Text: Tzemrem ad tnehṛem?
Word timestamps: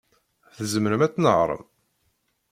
Tzemrem 0.55 1.01
ad 1.05 1.11
tnehṛem? 1.13 1.63